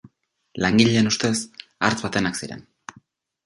[0.65, 1.33] Langileen ustez,
[1.89, 2.69] hartz batenak ziren.